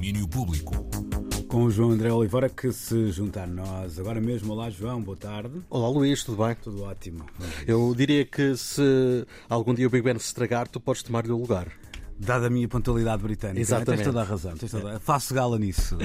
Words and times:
domínio 0.00 0.26
público. 0.26 0.72
Com 1.46 1.64
o 1.64 1.70
João 1.70 1.90
André 1.90 2.10
Oliveira 2.10 2.48
que 2.48 2.72
se 2.72 3.12
junta 3.12 3.42
a 3.42 3.46
nós 3.46 3.98
agora 3.98 4.18
mesmo. 4.18 4.54
Olá, 4.54 4.70
João, 4.70 5.02
boa 5.02 5.14
tarde. 5.14 5.60
Olá, 5.68 5.90
Luís, 5.90 6.24
tudo 6.24 6.42
bem? 6.42 6.54
Tudo 6.54 6.84
ótimo. 6.84 7.26
Eu 7.66 7.94
diria 7.94 8.24
que 8.24 8.56
se 8.56 9.26
algum 9.46 9.74
dia 9.74 9.86
o 9.86 9.90
Big 9.90 10.02
Ben 10.02 10.18
se 10.18 10.24
estragar, 10.24 10.68
tu 10.68 10.80
podes 10.80 11.02
tomar-lhe 11.02 11.30
o 11.30 11.36
lugar. 11.36 11.68
Dada 12.18 12.46
a 12.46 12.50
minha 12.50 12.66
pontualidade 12.66 13.22
britânica, 13.22 13.56
né? 13.56 13.60
Exatamente. 13.60 13.98
tens 13.98 14.06
toda 14.06 14.20
a 14.22 14.24
razão. 14.24 14.56
Tens 14.56 14.70
toda... 14.70 14.98
Faço 15.00 15.34
gala 15.34 15.58
nisso. 15.58 15.98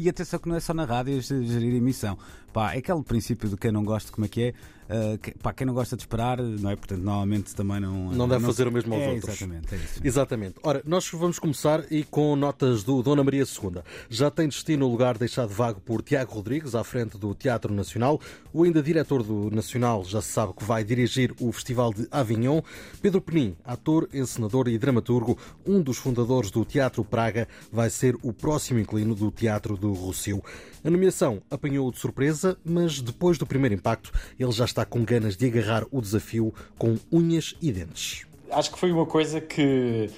E 0.00 0.08
atenção 0.08 0.40
que 0.40 0.48
não 0.48 0.56
é 0.56 0.60
só 0.60 0.72
na 0.72 0.86
rádio 0.86 1.20
gerir 1.20 1.74
emissão. 1.74 2.16
Pá, 2.50 2.72
é 2.72 2.78
aquele 2.78 3.02
princípio 3.02 3.50
de 3.50 3.58
quem 3.58 3.70
não 3.70 3.84
gosta, 3.84 4.10
como 4.10 4.24
é 4.24 4.28
que 4.28 4.42
é? 4.42 4.54
Uh, 4.84 5.16
que, 5.18 5.32
pá, 5.38 5.52
quem 5.52 5.66
não 5.66 5.74
gosta 5.74 5.96
de 5.96 6.02
esperar, 6.02 6.38
não 6.42 6.70
é? 6.70 6.76
Portanto, 6.76 7.00
normalmente 7.00 7.54
também 7.54 7.80
não. 7.80 8.12
Não 8.12 8.28
deve 8.28 8.44
fazer 8.44 8.68
o 8.68 8.72
mesmo 8.72 8.94
aos 8.94 9.02
é, 9.02 9.10
outros. 9.12 9.34
Exatamente, 9.34 9.74
é 9.74 9.78
isso. 9.78 10.00
Exatamente. 10.04 10.54
Ora, 10.62 10.82
nós 10.84 11.08
vamos 11.10 11.38
começar 11.38 11.84
e 11.90 12.04
com 12.04 12.36
notas 12.36 12.84
do 12.84 13.02
Dona 13.02 13.24
Maria 13.24 13.44
II. 13.44 13.82
Já 14.08 14.30
tem 14.30 14.48
destino 14.48 14.86
o 14.86 14.90
lugar 14.90 15.16
deixado 15.16 15.48
vago 15.48 15.80
por 15.80 16.02
Tiago 16.02 16.34
Rodrigues, 16.34 16.74
à 16.74 16.84
frente 16.84 17.16
do 17.16 17.34
Teatro 17.34 17.72
Nacional. 17.72 18.20
O 18.52 18.64
ainda 18.64 18.82
diretor 18.82 19.22
do 19.22 19.50
Nacional 19.50 20.04
já 20.04 20.20
se 20.20 20.28
sabe 20.28 20.52
que 20.52 20.64
vai 20.64 20.84
dirigir 20.84 21.34
o 21.40 21.50
Festival 21.52 21.92
de 21.92 22.06
Avignon. 22.10 22.60
Pedro 23.00 23.20
Penin, 23.20 23.56
ator, 23.64 24.08
encenador 24.12 24.68
e 24.68 24.78
dramaturgo, 24.78 25.38
um 25.66 25.80
dos 25.80 25.96
fundadores 25.96 26.50
do 26.50 26.64
Teatro 26.64 27.04
Praga, 27.04 27.48
vai 27.72 27.88
ser 27.88 28.16
o 28.22 28.32
próximo 28.32 28.80
inclino 28.80 29.14
do 29.14 29.30
Teatro 29.30 29.76
do 29.76 29.92
Rossio. 29.92 30.42
A 30.84 30.90
nomeação 30.90 31.40
apanhou-o 31.50 31.90
de 31.90 31.98
surpresa, 31.98 32.58
mas 32.62 33.00
depois 33.00 33.38
do 33.38 33.46
primeiro 33.46 33.74
impacto, 33.74 34.12
ele 34.38 34.52
já 34.52 34.66
está 34.66 34.84
com 34.84 35.02
ganas 35.02 35.34
de 35.34 35.46
agarrar 35.46 35.86
o 35.90 35.98
desafio 35.98 36.52
com 36.76 36.98
unhas 37.10 37.56
e 37.62 37.72
dentes. 37.72 38.26
Acho 38.50 38.70
que 38.70 38.78
foi 38.78 38.92
uma 38.92 39.06
coisa 39.06 39.40
que 39.40 40.10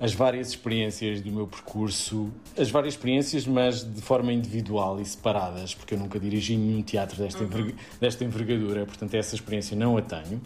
as 0.00 0.14
várias 0.14 0.48
experiências 0.48 1.20
do 1.20 1.30
meu 1.30 1.46
percurso, 1.46 2.30
as 2.58 2.70
várias 2.70 2.94
experiências, 2.94 3.46
mas 3.46 3.84
de 3.84 4.00
forma 4.00 4.32
individual 4.32 4.98
e 4.98 5.04
separadas, 5.04 5.74
porque 5.74 5.92
eu 5.92 5.98
nunca 5.98 6.18
dirigi 6.18 6.56
nenhum 6.56 6.82
teatro 6.82 7.18
desta, 7.18 7.44
enverg 7.44 7.74
desta 8.00 8.24
envergadura, 8.24 8.86
portanto, 8.86 9.14
essa 9.14 9.34
experiência 9.34 9.76
não 9.76 9.98
a 9.98 10.02
tenho 10.02 10.40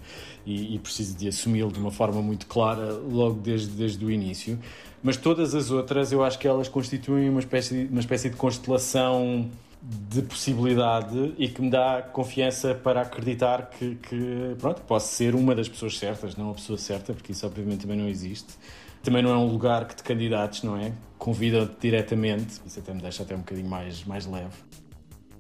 e, 0.45 0.75
e 0.75 0.79
preciso 0.81 1.17
de 1.17 1.29
assumi-lo 1.29 1.71
de 1.71 1.79
uma 1.79 1.93
forma 1.93 2.21
muito 2.21 2.47
clara 2.47 2.93
logo 2.93 3.41
desde, 3.41 3.69
desde 3.69 4.05
o 4.05 4.11
início. 4.11 4.59
Mas 5.01 5.17
todas 5.17 5.55
as 5.55 5.71
outras, 5.71 6.11
eu 6.11 6.25
acho 6.25 6.37
que 6.39 6.49
elas 6.49 6.67
constituem 6.67 7.31
uma 7.31 7.39
espécie, 7.39 7.87
uma 7.89 8.01
espécie 8.01 8.31
de 8.31 8.37
constelação 8.37 9.49
de 9.81 10.23
possibilidade 10.23 11.35
e 11.37 11.47
que 11.47 11.61
me 11.61 11.71
dá 11.71 12.03
confiança 12.03 12.75
para 12.75 13.03
acreditar 13.03 13.71
que, 13.71 13.97
que, 13.97 14.57
pronto, 14.59 14.81
posso 14.83 15.13
ser 15.13 15.35
uma 15.35 15.55
das 15.55 15.69
pessoas 15.69 15.99
certas, 15.99 16.35
não 16.37 16.51
a 16.51 16.55
pessoa 16.55 16.79
certa, 16.79 17.13
porque 17.13 17.33
isso 17.33 17.47
obviamente 17.47 17.83
também 17.83 17.99
não 17.99 18.09
existe. 18.09 18.55
Também 19.05 19.23
não 19.23 19.31
é 19.31 19.37
um 19.37 19.47
lugar 19.47 19.87
que 19.87 19.95
te 19.95 20.03
candidates, 20.03 20.63
não 20.63 20.79
é? 20.79 20.91
Convidam-te 21.19 21.75
diretamente, 21.79 22.59
isso 22.65 22.81
até 22.81 22.95
me 22.95 23.03
deixa 23.03 23.23
até 23.23 23.35
um 23.35 23.41
bocadinho 23.41 23.69
mais, 23.69 24.03
mais 24.05 24.25
leve. 24.27 24.57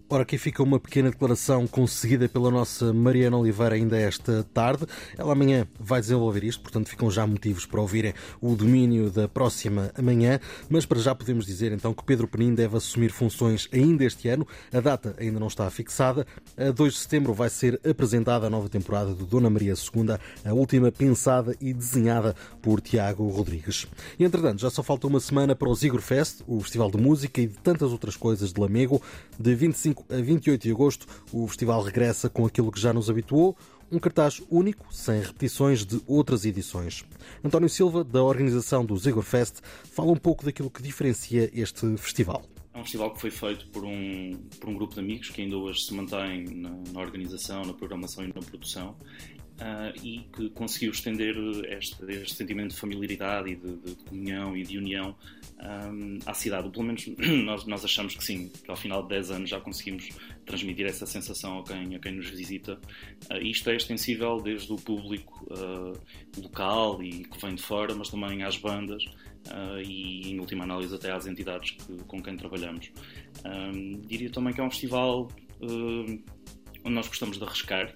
Ora, 0.06 0.22
aqui 0.22 0.36
fica 0.36 0.62
uma 0.62 0.78
pequena 0.78 1.10
declaração 1.10 1.66
conseguida 1.66 2.28
pela 2.28 2.50
nossa 2.50 2.92
Mariana 2.92 3.38
Oliveira 3.38 3.74
ainda 3.74 3.98
esta 3.98 4.44
tarde. 4.52 4.84
Ela 5.16 5.32
amanhã 5.32 5.66
vai 5.80 5.98
desenvolver 5.98 6.44
isto, 6.44 6.62
portanto 6.62 6.90
ficam 6.90 7.10
já 7.10 7.26
motivos 7.26 7.64
para 7.64 7.80
ouvirem 7.80 8.12
o 8.38 8.54
domínio 8.54 9.10
da 9.10 9.26
próxima 9.26 9.90
amanhã. 9.96 10.38
Mas 10.68 10.84
para 10.84 11.00
já 11.00 11.14
podemos 11.14 11.46
dizer 11.46 11.72
então 11.72 11.94
que 11.94 12.04
Pedro 12.04 12.28
Penin 12.28 12.54
deve 12.54 12.76
assumir 12.76 13.12
funções 13.12 13.66
ainda 13.72 14.04
este 14.04 14.28
ano. 14.28 14.46
A 14.70 14.78
data 14.78 15.16
ainda 15.18 15.40
não 15.40 15.46
está 15.46 15.68
fixada. 15.70 16.26
A 16.54 16.70
2 16.70 16.92
de 16.92 16.98
setembro 16.98 17.32
vai 17.32 17.48
ser 17.48 17.80
apresentada 17.88 18.46
a 18.46 18.50
nova 18.50 18.68
temporada 18.68 19.14
do 19.14 19.24
Dona 19.24 19.48
Maria 19.48 19.72
II, 19.72 20.18
a 20.44 20.52
última 20.52 20.92
pensada 20.92 21.56
e 21.58 21.72
desenhada 21.72 22.36
por 22.60 22.82
Tiago 22.82 23.26
Rodrigues. 23.28 23.86
E 24.18 24.24
entretanto, 24.24 24.60
já 24.60 24.68
só 24.68 24.82
falta 24.82 25.06
uma 25.06 25.18
semana 25.18 25.56
para 25.56 25.68
o 25.68 25.74
Zigor 25.74 26.02
Fest, 26.02 26.42
o 26.46 26.60
festival 26.60 26.90
de 26.90 26.98
música 26.98 27.40
e 27.40 27.46
de 27.46 27.54
tantas 27.54 27.90
outras 27.90 28.18
coisas 28.18 28.52
de 28.52 28.60
Lamego, 28.60 29.00
de 29.40 29.54
25 29.54 30.03
a 30.10 30.20
28 30.20 30.62
de 30.62 30.70
agosto, 30.70 31.06
o 31.32 31.46
festival 31.46 31.82
regressa 31.82 32.28
com 32.28 32.46
aquilo 32.46 32.70
que 32.70 32.80
já 32.80 32.92
nos 32.92 33.10
habituou, 33.10 33.56
um 33.90 33.98
cartaz 33.98 34.42
único, 34.50 34.92
sem 34.92 35.20
repetições 35.20 35.84
de 35.84 36.00
outras 36.06 36.44
edições. 36.44 37.04
António 37.42 37.68
Silva, 37.68 38.02
da 38.02 38.22
organização 38.22 38.84
do 38.84 38.96
Zigor 38.96 39.22
Fest, 39.22 39.60
fala 39.84 40.10
um 40.10 40.16
pouco 40.16 40.44
daquilo 40.44 40.70
que 40.70 40.82
diferencia 40.82 41.50
este 41.52 41.96
festival. 41.96 42.42
É 42.72 42.78
um 42.78 42.82
festival 42.82 43.12
que 43.12 43.20
foi 43.20 43.30
feito 43.30 43.68
por 43.68 43.84
um, 43.84 44.32
por 44.58 44.68
um 44.68 44.74
grupo 44.74 44.94
de 44.94 45.00
amigos 45.00 45.30
que 45.30 45.42
ainda 45.42 45.56
hoje 45.56 45.84
se 45.84 45.94
mantém 45.94 46.44
na, 46.56 46.70
na 46.92 47.00
organização, 47.00 47.64
na 47.64 47.72
programação 47.72 48.24
e 48.24 48.28
na 48.28 48.42
produção 48.42 48.96
Uh, 49.54 49.96
e 50.02 50.18
que 50.34 50.50
conseguiu 50.50 50.90
estender 50.90 51.36
este, 51.66 52.04
este, 52.10 52.34
sentimento 52.34 52.70
de 52.74 52.80
familiaridade 52.80 53.52
e 53.52 53.54
de, 53.54 53.76
de, 53.76 53.94
comunhão 54.04 54.56
e 54.56 54.64
de 54.64 54.76
união 54.76 55.14
um, 55.62 56.18
à 56.26 56.34
cidade. 56.34 56.68
Pelo 56.70 56.84
menos 56.86 57.06
nós, 57.44 57.64
nós, 57.64 57.84
achamos 57.84 58.16
que 58.16 58.24
sim, 58.24 58.48
que 58.48 58.68
ao 58.68 58.76
final 58.76 59.04
de 59.04 59.10
10 59.10 59.30
anos 59.30 59.50
já 59.50 59.60
conseguimos 59.60 60.08
transmitir 60.44 60.86
essa 60.86 61.06
sensação 61.06 61.60
a 61.60 61.62
quem, 61.62 61.94
a 61.94 62.00
quem 62.00 62.16
nos 62.16 62.28
visita. 62.30 62.80
Uh, 63.30 63.38
isto 63.42 63.70
é 63.70 63.76
extensível 63.76 64.40
desde 64.40 64.72
o 64.72 64.76
público 64.76 65.46
uh, 65.52 66.42
local 66.42 67.00
e 67.00 67.22
que 67.22 67.40
vem 67.40 67.54
de 67.54 67.62
fora, 67.62 67.94
mas 67.94 68.08
também 68.08 68.42
às 68.42 68.56
bandas 68.56 69.04
e, 69.84 70.32
em 70.32 70.40
última 70.40 70.64
análise, 70.64 70.92
até 70.94 71.12
às 71.12 71.26
entidades 71.26 71.72
que, 71.72 71.96
com 72.04 72.20
quem 72.20 72.34
trabalhamos. 72.34 72.90
Diria 74.06 74.30
também 74.30 74.54
que 74.54 74.60
é 74.60 74.64
um 74.64 74.70
festival 74.70 75.28
onde 75.60 76.94
nós 76.94 77.06
gostamos 77.08 77.38
de 77.38 77.44
arriscar 77.44 77.94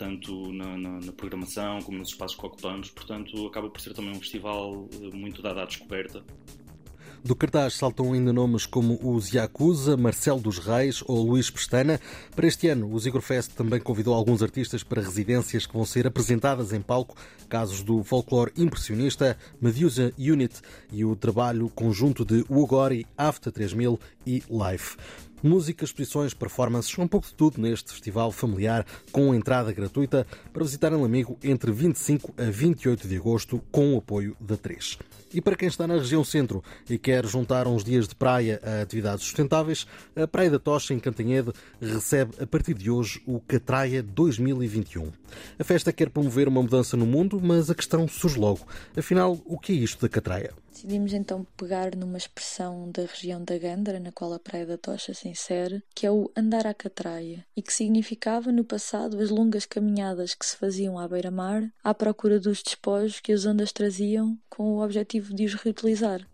tanto 0.00 0.50
na, 0.50 0.78
na, 0.78 0.98
na, 0.98 1.12
programação 1.12 1.82
como 1.82 1.98
nos 1.98 2.08
espaços 2.08 2.34
que 2.34 2.46
ocupamos, 2.46 2.88
portanto 2.88 3.46
acaba 3.46 3.68
por 3.68 3.78
ser 3.82 3.92
também 3.92 4.12
um 4.12 4.18
festival 4.18 4.88
eh, 4.94 5.14
muito 5.14 5.42
dado 5.42 5.60
à 5.60 5.66
descoberta. 5.66 6.24
Do 7.22 7.36
cartaz 7.36 7.74
saltam 7.74 8.14
ainda 8.14 8.32
nomes 8.32 8.64
como 8.64 8.98
os 9.02 9.30
Yakuza, 9.30 9.98
Marcelo 9.98 10.40
dos 10.40 10.58
Reis 10.58 11.02
ou 11.06 11.22
Luís 11.22 11.50
Pestana. 11.50 12.00
Para 12.34 12.46
este 12.46 12.66
ano, 12.68 12.90
o 12.90 12.98
Zigor 12.98 13.20
Fest 13.20 13.52
também 13.52 13.78
convidou 13.78 14.14
alguns 14.14 14.42
artistas 14.42 14.82
para 14.82 15.02
residências 15.02 15.66
que 15.66 15.74
vão 15.74 15.84
ser 15.84 16.06
apresentadas 16.06 16.72
em 16.72 16.80
palco, 16.80 17.14
casos 17.46 17.82
do 17.82 18.02
folclore 18.02 18.52
impressionista, 18.56 19.36
Medusa 19.60 20.14
Unit 20.18 20.62
e 20.90 21.04
o 21.04 21.14
trabalho 21.14 21.68
conjunto 21.68 22.24
de 22.24 22.42
Ugori, 22.48 23.06
After 23.18 23.52
3000 23.52 24.00
e 24.26 24.42
Life. 24.48 24.96
Música, 25.42 25.84
exposições, 25.84 26.34
performances, 26.34 26.96
um 26.98 27.08
pouco 27.08 27.26
de 27.26 27.34
tudo 27.34 27.60
neste 27.60 27.90
festival 27.92 28.30
familiar 28.30 28.84
com 29.10 29.34
entrada 29.34 29.72
gratuita 29.72 30.26
para 30.52 30.64
visitar 30.64 30.92
em 30.92 31.02
Amigo 31.02 31.38
entre 31.42 31.72
25 31.72 32.34
a 32.36 32.50
28 32.50 33.08
de 33.08 33.16
agosto 33.16 33.62
com 33.70 33.94
o 33.94 33.98
apoio 33.98 34.36
da 34.38 34.56
3. 34.56 34.98
E 35.32 35.40
para 35.40 35.56
quem 35.56 35.68
está 35.68 35.86
na 35.86 35.94
região 35.94 36.22
centro 36.24 36.62
e 36.88 36.98
quer 36.98 37.24
juntar 37.24 37.66
uns 37.66 37.84
dias 37.84 38.06
de 38.06 38.14
praia 38.14 38.60
a 38.62 38.82
atividades 38.82 39.24
sustentáveis, 39.24 39.86
a 40.14 40.26
Praia 40.26 40.50
da 40.50 40.58
Tocha, 40.58 40.92
em 40.92 40.98
Cantanhede, 40.98 41.52
recebe 41.80 42.34
a 42.38 42.46
partir 42.46 42.74
de 42.74 42.90
hoje 42.90 43.22
o 43.26 43.40
Catraia 43.40 44.02
2021. 44.02 45.10
A 45.58 45.64
festa 45.64 45.92
quer 45.92 46.10
promover 46.10 46.48
uma 46.48 46.60
mudança 46.60 46.96
no 46.96 47.06
mundo, 47.06 47.40
mas 47.40 47.70
a 47.70 47.74
questão 47.74 48.06
surge 48.08 48.38
logo. 48.38 48.66
Afinal, 48.96 49.40
o 49.46 49.58
que 49.58 49.72
é 49.72 49.76
isto 49.76 50.02
da 50.02 50.08
Catraia? 50.08 50.52
Decidimos 50.70 51.12
então 51.12 51.46
pegar 51.56 51.96
numa 51.96 52.16
expressão 52.16 52.90
da 52.90 53.02
região 53.02 53.42
da 53.42 53.58
Gândara, 53.58 53.98
na 53.98 54.12
qual 54.12 54.32
a 54.32 54.38
Praia 54.38 54.64
da 54.64 54.78
Tocha 54.78 55.12
se 55.12 55.28
insere, 55.28 55.82
que 55.94 56.06
é 56.06 56.10
o 56.10 56.30
andar 56.36 56.66
à 56.66 56.72
catraia, 56.72 57.44
e 57.56 57.60
que 57.60 57.72
significava 57.72 58.52
no 58.52 58.64
passado 58.64 59.20
as 59.20 59.30
longas 59.30 59.66
caminhadas 59.66 60.34
que 60.34 60.46
se 60.46 60.56
faziam 60.56 60.98
à 60.98 61.08
beira-mar 61.08 61.70
à 61.82 61.92
procura 61.92 62.38
dos 62.38 62.62
despojos 62.62 63.20
que 63.20 63.32
as 63.32 63.44
ondas 63.44 63.72
traziam 63.72 64.38
com 64.48 64.74
o 64.74 64.82
objetivo 64.82 65.34
de 65.34 65.44
os 65.44 65.54
reutilizar. 65.54 66.26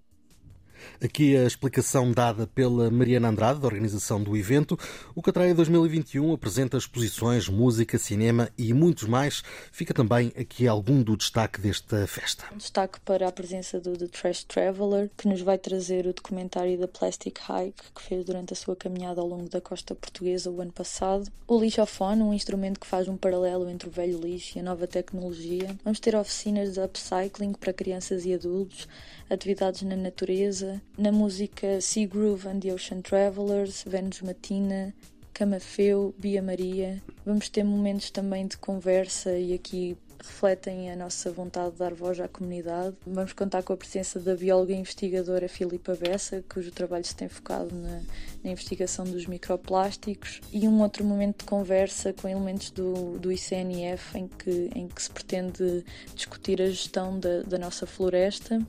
Aqui 1.03 1.37
a 1.37 1.45
explicação 1.45 2.13
dada 2.13 2.47
pela 2.47 2.91
Mariana 2.91 3.29
Andrade, 3.29 3.61
da 3.61 3.67
organização 3.67 4.23
do 4.23 4.37
evento. 4.37 4.79
O 5.15 5.23
Catraia 5.23 5.55
2021 5.55 6.33
apresenta 6.33 6.77
exposições, 6.77 7.49
música, 7.49 7.99
cinema 7.99 8.49
e 8.57 8.73
muitos 8.73 9.05
mais. 9.05 9.43
Fica 9.73 9.93
também 9.93 10.33
aqui 10.39 10.67
algum 10.67 11.03
do 11.03 11.17
destaque 11.17 11.61
desta 11.61 12.07
festa. 12.07 12.45
Um 12.53 12.59
destaque 12.59 13.01
para 13.01 13.29
a 13.29 13.33
presença 13.33 13.81
do 13.81 13.97
The 13.97 14.07
Trash 14.07 14.45
Traveler, 14.45 15.11
que 15.17 15.29
nos 15.29 15.41
vai 15.41 15.59
trazer 15.59 16.07
o 16.07 16.13
documentário 16.13 16.79
da 16.79 16.89
Plastic 16.89 17.39
Hike, 17.39 17.93
que 17.95 18.03
fez 18.03 18.25
durante 18.25 18.53
a 18.53 18.57
sua 18.57 18.75
caminhada 18.75 19.21
ao 19.21 19.27
longo 19.27 19.49
da 19.49 19.61
costa 19.61 19.95
portuguesa 19.95 20.51
o 20.51 20.61
ano 20.61 20.73
passado. 20.73 21.31
O 21.47 21.61
Lixofone, 21.61 22.23
um 22.23 22.35
instrumento 22.35 22.81
que 22.81 22.87
faz 22.87 23.09
um 23.09 23.17
paralelo 23.17 23.69
entre 23.69 23.89
o 23.89 23.93
velho 23.93 24.19
lixo 24.19 24.59
e 24.59 24.61
a 24.61 24.65
nova 24.65 24.87
tecnologia. 24.87 25.77
Vamos 25.85 26.01
ter 26.01 26.17
oficinas 26.17 26.75
de 26.75 26.81
upcycling 26.81 27.53
para 27.53 27.73
crianças 27.73 28.25
e 28.25 28.35
adultos, 28.35 28.89
atividades 29.31 29.83
na 29.83 29.97
natureza, 29.97 30.76
na 30.97 31.13
música 31.13 31.81
Sea 31.81 32.07
Groove 32.07 32.49
and 32.49 32.61
the 32.61 32.73
Ocean 32.73 33.01
Travelers, 33.01 33.85
Vênus 33.87 34.23
Matina, 34.23 34.95
Camafeu, 35.33 36.15
Bia 36.19 36.43
Maria. 36.43 37.03
Vamos 37.25 37.49
ter 37.49 37.63
momentos 37.63 38.11
também 38.11 38.47
de 38.47 38.57
conversa 38.57 39.39
e 39.39 39.53
aqui 39.53 39.97
refletem 40.27 40.91
a 40.91 40.97
nossa 40.97 41.31
vontade 41.31 41.73
de 41.73 41.79
dar 41.79 41.95
voz 41.95 42.19
à 42.21 42.29
comunidade. 42.29 42.97
Vamos 43.07 43.33
contar 43.33 43.63
com 43.63 43.73
a 43.73 43.77
presença 43.77 44.19
da 44.19 44.35
bióloga 44.35 44.73
investigadora 44.73 45.49
Filipa 45.49 45.95
Bessa, 45.95 46.45
cujo 46.53 46.71
trabalho 46.71 47.05
se 47.05 47.15
tem 47.15 47.29
focado 47.29 47.75
na, 47.75 48.03
na, 48.43 48.51
investigação 48.51 49.05
dos 49.05 49.27
microplásticos, 49.27 50.41
e 50.53 50.67
um 50.67 50.83
outro 50.83 51.05
momento 51.05 51.41
de 51.41 51.45
conversa 51.45 52.13
com 52.13 52.29
elementos 52.29 52.71
do, 52.71 53.19
do 53.19 53.33
ICNF 53.33 54.19
em 54.19 54.29
que, 54.29 54.71
em 54.75 54.89
que 54.89 55.03
se 55.03 55.11
pretende 55.11 55.85
discutir 56.15 56.61
a 56.61 56.67
gestão 56.67 57.19
da, 57.19 57.43
da 57.43 57.59
nossa 57.59 57.87
floresta. 57.87 58.61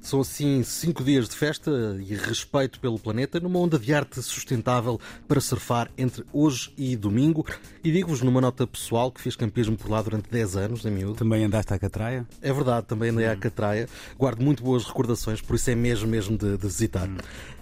São 0.00 0.20
assim 0.20 0.62
cinco 0.62 1.02
dias 1.02 1.28
de 1.28 1.36
festa 1.36 1.70
e 2.00 2.14
respeito 2.14 2.78
pelo 2.80 2.98
planeta 2.98 3.40
numa 3.40 3.58
onda 3.58 3.78
de 3.78 3.92
arte 3.92 4.22
sustentável 4.22 5.00
para 5.26 5.40
surfar 5.40 5.90
entre 5.96 6.24
hoje 6.32 6.72
e 6.76 6.96
domingo. 6.96 7.46
E 7.82 7.90
digo-vos 7.90 8.20
numa 8.22 8.40
nota 8.40 8.66
pessoal 8.66 9.10
que 9.10 9.20
fiz 9.20 9.36
campismo 9.36 9.76
por 9.76 9.90
lá 9.90 10.02
durante 10.02 10.30
10 10.30 10.56
anos, 10.56 10.84
em 10.84 10.90
miúdo. 10.90 11.14
Também 11.14 11.44
andaste 11.44 11.72
à 11.72 11.78
Catraia? 11.78 12.26
É 12.40 12.52
verdade, 12.52 12.86
também 12.86 13.10
andei 13.10 13.26
à 13.26 13.36
Catraia. 13.36 13.88
Guardo 14.18 14.42
muito 14.42 14.62
boas 14.62 14.84
recordações, 14.84 15.40
por 15.40 15.56
isso 15.56 15.70
é 15.70 15.74
mesmo 15.74 16.08
mesmo 16.08 16.36
de, 16.36 16.56
de 16.56 16.66
visitar. 16.66 17.08
Hum. 17.08 17.16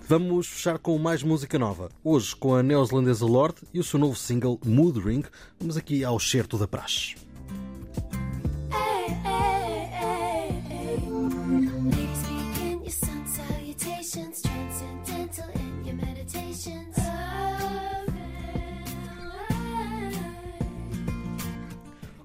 Vamos 0.08 0.48
fechar 0.48 0.76
com 0.78 0.98
mais 0.98 1.22
música 1.22 1.56
nova. 1.56 1.88
Hoje 2.02 2.34
com 2.34 2.56
a 2.56 2.62
neozelandesa 2.64 3.24
Lorde 3.24 3.60
e 3.72 3.78
o 3.78 3.84
seu 3.84 3.98
novo 3.98 4.16
single 4.16 4.58
Mood 4.64 4.98
Ring. 4.98 5.22
Vamos 5.58 5.76
aqui 5.76 6.02
ao 6.02 6.18
certo 6.18 6.58
da 6.58 6.66
praxe. 6.66 7.14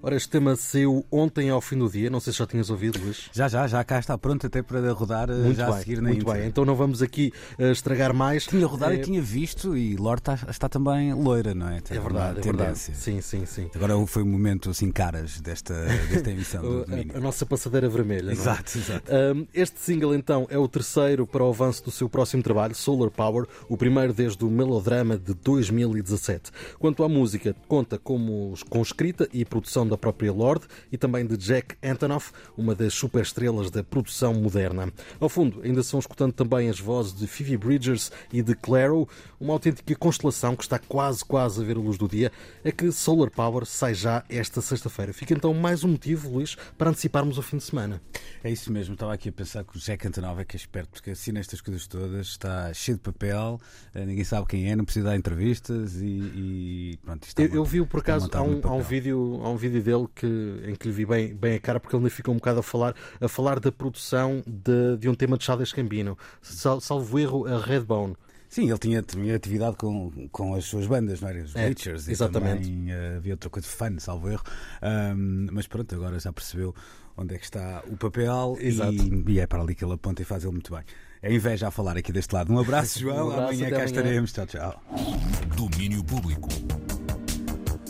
Ora, 0.06 0.16
este 0.16 0.30
tema 0.30 0.56
saiu 0.56 1.04
ontem 1.10 1.50
ao 1.50 1.60
fim 1.60 1.80
do 1.80 1.90
dia, 1.90 2.12
não 2.12 2.20
sei 2.20 2.32
se 2.32 2.38
já 2.38 2.46
tinhas 2.46 2.70
ouvido, 2.70 3.00
Luís. 3.04 3.28
Já, 3.34 3.48
já, 3.48 3.66
já 3.66 3.84
cá 3.84 3.98
está 3.98 4.16
pronto 4.16 4.46
até 4.46 4.62
para 4.62 4.92
rodar 4.92 5.32
eh, 5.32 5.34
muito 5.34 5.58
já 5.58 5.66
bem, 5.66 5.74
a 5.74 5.80
seguir 5.80 6.00
na 6.00 6.10
Muito 6.10 6.24
bem, 6.24 6.46
então 6.46 6.64
não 6.64 6.76
vamos 6.76 7.02
aqui 7.02 7.34
uh, 7.58 7.72
estragar 7.72 8.14
mais. 8.14 8.46
Tinha 8.46 8.68
rodado 8.68 8.94
é... 8.94 8.98
e 8.98 9.02
tinha 9.02 9.20
visto 9.20 9.76
e 9.76 9.96
Lorde 9.96 10.22
está, 10.22 10.40
está, 10.48 10.70
também 10.70 11.12
loira, 11.12 11.56
não 11.56 11.68
é? 11.70 11.82
Tem 11.82 11.98
é 11.98 12.00
verdade, 12.00 12.38
é. 12.38 12.42
Verdade. 12.44 12.78
Sim, 12.78 13.20
sim, 13.20 13.48
sim. 13.48 13.68
Agora 13.74 13.96
foi 14.06 14.22
o 14.22 14.28
um 14.28 14.30
momento 14.30 14.70
assim 14.70 14.92
caras 14.92 15.42
desta, 15.42 15.74
desta 15.74 16.30
emissão 16.30 16.62
do 16.62 16.86
a, 17.16 17.18
a, 17.18 17.20
nossa 17.20 17.44
passadeira 17.44 17.90
vermelha. 17.90 18.32
Exato, 18.32 18.78
é? 18.78 18.82
exato. 18.82 19.12
Um, 19.12 19.48
este 19.56 19.80
single 19.80 20.14
então 20.14 20.46
é 20.52 20.58
o 20.60 20.68
terceiro 20.68 21.26
para 21.26 21.44
o 21.44 21.50
avanço 21.50 21.84
do 21.84 21.90
seu 21.90 22.08
próximo 22.08 22.44
trabalho, 22.44 22.76
Solar 22.76 23.10
Power, 23.10 23.48
o 23.68 23.76
primeiro 23.76 24.14
desde 24.14 24.46
o 24.46 24.52
melodrama 24.52 25.18
de 25.18 25.34
2017. 25.34 26.52
Quanto 26.78 27.04
à 27.04 27.10
música, 27.10 27.56
conta 27.68 27.98
como, 27.98 28.54
com 28.70 28.84
escrita 28.84 29.28
e 29.34 29.44
produção 29.44 29.88
da 29.88 29.95
própria 29.98 30.32
Lorde 30.32 30.66
e 30.92 30.98
também 30.98 31.26
de 31.26 31.38
Jack 31.38 31.76
Antonoff, 31.84 32.32
uma 32.58 32.76
das 32.76 32.94
superestrelas 32.94 33.70
da 33.70 33.84
produção 33.84 34.34
moderna. 34.34 34.92
Ao 35.20 35.30
fundo, 35.30 35.62
ainda 35.64 35.84
são 35.84 36.00
escutando 36.00 36.34
também 36.34 36.70
as 36.70 36.80
vozes 36.80 37.14
de 37.14 37.28
Phoebe 37.28 37.58
Bridgers 37.58 38.12
e 38.32 38.42
de 38.42 38.56
Claro, 38.56 39.08
uma 39.40 39.54
autêntica 39.54 39.96
constelação 39.96 40.56
que 40.56 40.64
está 40.64 40.80
quase, 40.80 41.24
quase 41.24 41.62
a 41.62 41.66
ver 41.66 41.78
a 41.78 41.80
luz 41.80 41.98
do 41.98 42.08
dia, 42.08 42.32
é 42.64 42.72
que 42.72 42.92
Solar 42.92 43.30
Power 43.30 43.66
sai 43.66 43.94
já 43.94 44.24
esta 44.30 44.62
sexta-feira. 44.62 45.14
Fica 45.14 45.34
então 45.34 45.54
mais 45.54 45.84
um 45.84 45.90
motivo, 45.90 46.30
Luís, 46.30 46.56
para 46.78 46.90
anteciparmos 46.90 47.38
o 47.38 47.42
fim 47.42 47.58
de 47.58 47.64
semana. 47.64 48.02
É 48.44 48.52
isso 48.52 48.72
mesmo, 48.72 48.94
estava 48.94 49.14
aqui 49.14 49.30
a 49.30 49.32
pensar 49.32 49.64
que 49.64 49.78
o 49.78 49.80
Jack 49.80 50.08
Antonoff 50.08 50.42
é 50.42 50.46
que 50.46 50.56
é 50.56 50.60
esperto, 50.60 50.92
porque 50.92 51.12
assina 51.12 51.40
estas 51.40 51.62
coisas 51.62 51.88
todas, 51.88 52.28
está 52.28 52.74
cheio 52.74 52.98
de 52.98 53.04
papel, 53.04 53.60
eh, 53.94 54.06
ninguém 54.06 54.24
sabe 54.24 54.48
quem 54.48 54.70
é, 54.70 54.76
não 54.76 54.86
precisa 54.86 55.06
dar 55.06 55.16
entrevistas 55.16 55.96
e, 55.96 56.06
e 56.06 57.00
pronto. 57.04 57.28
Eu, 57.38 57.48
eu 57.48 57.66
vi 57.66 57.86
por 57.86 58.00
acaso, 58.00 58.30
há 58.34 58.42
um, 58.42 58.62
há 58.64 58.74
um, 58.74 58.82
vídeo, 58.82 59.42
há 59.44 59.50
um 59.50 59.58
vídeo 59.58 59.82
dele 59.86 60.08
que, 60.14 60.26
em 60.66 60.76
que 60.76 60.88
lhe 60.88 60.94
vi 60.94 61.06
bem, 61.06 61.34
bem 61.34 61.56
a 61.56 61.60
cara, 61.60 61.80
porque 61.80 61.96
ele 61.96 62.02
ainda 62.04 62.10
ficou 62.10 62.34
um 62.34 62.38
bocado 62.38 62.60
a 62.60 62.64
falar, 62.64 62.96
a 63.22 63.28
falar 63.28 63.60
da 63.60 63.72
produção 63.72 64.44
de, 64.46 64.98
de 64.98 65.08
um 65.08 65.16
tema 65.16 65.38
de 65.38 65.44
Chades 65.44 65.72
Cambino. 65.72 66.18
Sal, 66.42 66.82
salvo 66.82 67.20
erro, 67.20 67.48
a 67.48 67.60
Redbone. 67.60 68.16
Sim, 68.50 68.70
ele 68.70 68.78
tinha, 68.78 69.02
tinha 69.02 69.36
atividade 69.36 69.76
com, 69.76 70.30
com 70.32 70.56
as 70.56 70.66
suas 70.66 70.88
bandas, 70.88 71.20
não 71.20 71.30
era? 71.30 71.44
Os 71.44 71.56
é, 71.56 71.66
Bleachers. 71.66 72.08
Exatamente. 72.08 72.70
E 72.70 72.72
também 72.72 72.94
uh, 72.94 73.18
havia 73.18 73.34
outra 73.34 73.50
coisa, 73.50 73.68
fun, 73.68 74.00
salvo 74.00 74.30
erro. 74.30 74.44
Um, 74.82 75.48
mas 75.52 75.68
pronto, 75.68 75.94
agora 75.94 76.18
já 76.20 76.32
percebeu 76.32 76.74
onde 77.18 77.36
é 77.36 77.38
que 77.38 77.46
está 77.46 77.84
o 77.88 77.98
papel 77.98 78.58
e, 78.60 79.32
e, 79.32 79.40
é 79.40 79.48
para 79.48 79.62
ali 79.62 79.74
que 79.74 79.84
ele 79.84 79.94
aponta 79.94 80.22
e 80.22 80.26
faz 80.26 80.44
ele 80.44 80.54
muito 80.54 80.74
bem. 80.74 80.84
É 81.22 81.34
inveja 81.34 81.68
a 81.68 81.72
falar 81.72 81.98
aqui 81.98 82.12
deste 82.12 82.34
lado. 82.34 82.54
Um 82.54 82.60
abraço, 82.60 83.00
João. 83.00 83.28
um 83.28 83.32
abraço, 83.32 83.54
amanhã 83.54 83.70
cá 83.70 83.76
amanhã. 83.76 83.86
estaremos. 83.86 84.32
Tchau, 84.32 84.46
tchau. 84.46 84.84
Domínio 85.58 86.04
Público. 86.04 86.48